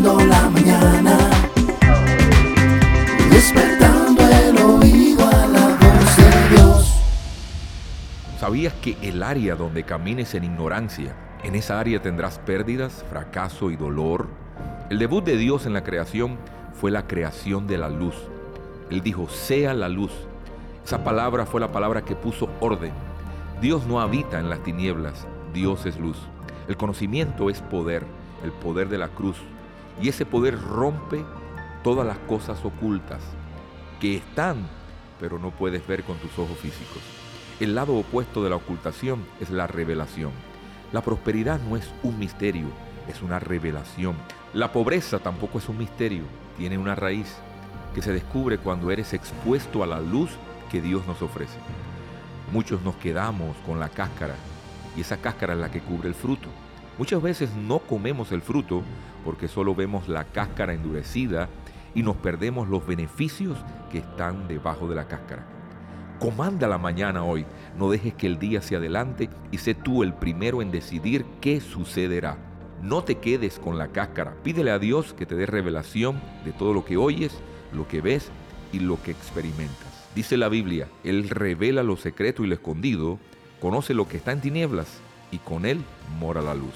La 0.00 0.48
mañana. 0.48 1.18
Despertando 3.30 4.22
el 4.22 4.56
oído 4.56 5.26
a 5.26 5.46
la 5.48 5.76
voz 5.76 6.16
de 6.16 6.54
Dios. 6.54 7.02
¿Sabías 8.38 8.74
que 8.74 8.96
el 9.02 9.24
área 9.24 9.56
donde 9.56 9.82
camines 9.82 10.36
en 10.36 10.44
ignorancia, 10.44 11.16
en 11.42 11.56
esa 11.56 11.80
área 11.80 12.00
tendrás 12.00 12.38
pérdidas, 12.38 13.04
fracaso 13.10 13.72
y 13.72 13.76
dolor? 13.76 14.28
El 14.88 15.00
debut 15.00 15.24
de 15.24 15.36
Dios 15.36 15.66
en 15.66 15.72
la 15.72 15.82
creación 15.82 16.38
fue 16.74 16.92
la 16.92 17.08
creación 17.08 17.66
de 17.66 17.78
la 17.78 17.88
luz. 17.88 18.14
Él 18.90 19.02
dijo, 19.02 19.28
sea 19.28 19.74
la 19.74 19.88
luz. 19.88 20.12
Esa 20.84 21.02
palabra 21.02 21.44
fue 21.44 21.60
la 21.60 21.72
palabra 21.72 22.02
que 22.02 22.14
puso 22.14 22.48
orden. 22.60 22.92
Dios 23.60 23.84
no 23.88 24.00
habita 24.00 24.38
en 24.38 24.48
las 24.48 24.62
tinieblas, 24.62 25.26
Dios 25.52 25.86
es 25.86 25.98
luz. 25.98 26.18
El 26.68 26.76
conocimiento 26.76 27.50
es 27.50 27.60
poder, 27.62 28.04
el 28.44 28.52
poder 28.52 28.88
de 28.88 28.98
la 28.98 29.08
cruz. 29.08 29.38
Y 30.00 30.08
ese 30.08 30.26
poder 30.26 30.60
rompe 30.60 31.24
todas 31.82 32.06
las 32.06 32.18
cosas 32.18 32.64
ocultas 32.64 33.22
que 34.00 34.16
están, 34.16 34.68
pero 35.18 35.38
no 35.38 35.50
puedes 35.50 35.86
ver 35.86 36.04
con 36.04 36.16
tus 36.18 36.38
ojos 36.38 36.58
físicos. 36.58 37.02
El 37.60 37.74
lado 37.74 37.96
opuesto 37.96 38.44
de 38.44 38.50
la 38.50 38.56
ocultación 38.56 39.24
es 39.40 39.50
la 39.50 39.66
revelación. 39.66 40.30
La 40.92 41.02
prosperidad 41.02 41.60
no 41.60 41.76
es 41.76 41.90
un 42.02 42.18
misterio, 42.18 42.68
es 43.08 43.22
una 43.22 43.40
revelación. 43.40 44.16
La 44.54 44.72
pobreza 44.72 45.18
tampoco 45.18 45.58
es 45.58 45.68
un 45.68 45.78
misterio, 45.78 46.22
tiene 46.56 46.78
una 46.78 46.94
raíz 46.94 47.36
que 47.94 48.02
se 48.02 48.12
descubre 48.12 48.58
cuando 48.58 48.90
eres 48.90 49.12
expuesto 49.12 49.82
a 49.82 49.86
la 49.86 50.00
luz 50.00 50.30
que 50.70 50.80
Dios 50.80 51.06
nos 51.06 51.20
ofrece. 51.20 51.58
Muchos 52.52 52.82
nos 52.82 52.96
quedamos 52.96 53.56
con 53.66 53.80
la 53.80 53.88
cáscara 53.88 54.36
y 54.96 55.00
esa 55.00 55.18
cáscara 55.18 55.54
es 55.54 55.60
la 55.60 55.70
que 55.70 55.80
cubre 55.80 56.08
el 56.08 56.14
fruto. 56.14 56.48
Muchas 56.98 57.22
veces 57.22 57.54
no 57.54 57.78
comemos 57.78 58.32
el 58.32 58.42
fruto 58.42 58.82
porque 59.24 59.46
solo 59.46 59.72
vemos 59.72 60.08
la 60.08 60.24
cáscara 60.24 60.74
endurecida 60.74 61.48
y 61.94 62.02
nos 62.02 62.16
perdemos 62.16 62.68
los 62.68 62.84
beneficios 62.84 63.56
que 63.92 63.98
están 63.98 64.48
debajo 64.48 64.88
de 64.88 64.96
la 64.96 65.06
cáscara. 65.06 65.46
Comanda 66.18 66.66
la 66.66 66.76
mañana 66.76 67.22
hoy, 67.22 67.46
no 67.78 67.88
dejes 67.88 68.14
que 68.14 68.26
el 68.26 68.40
día 68.40 68.60
se 68.62 68.74
adelante 68.74 69.30
y 69.52 69.58
sé 69.58 69.74
tú 69.74 70.02
el 70.02 70.12
primero 70.12 70.60
en 70.60 70.72
decidir 70.72 71.24
qué 71.40 71.60
sucederá. 71.60 72.36
No 72.82 73.04
te 73.04 73.18
quedes 73.18 73.60
con 73.60 73.78
la 73.78 73.88
cáscara, 73.88 74.34
pídele 74.42 74.72
a 74.72 74.80
Dios 74.80 75.14
que 75.14 75.24
te 75.24 75.36
dé 75.36 75.46
revelación 75.46 76.20
de 76.44 76.50
todo 76.50 76.74
lo 76.74 76.84
que 76.84 76.96
oyes, 76.96 77.38
lo 77.72 77.86
que 77.86 78.00
ves 78.00 78.28
y 78.72 78.80
lo 78.80 79.00
que 79.00 79.12
experimentas. 79.12 80.08
Dice 80.16 80.36
la 80.36 80.48
Biblia, 80.48 80.88
Él 81.04 81.30
revela 81.30 81.84
lo 81.84 81.96
secreto 81.96 82.42
y 82.42 82.48
lo 82.48 82.54
escondido, 82.54 83.20
conoce 83.60 83.94
lo 83.94 84.08
que 84.08 84.16
está 84.16 84.32
en 84.32 84.40
tinieblas 84.40 85.00
y 85.30 85.38
con 85.38 85.66
Él 85.66 85.84
mora 86.18 86.42
la 86.42 86.54
luz. 86.54 86.74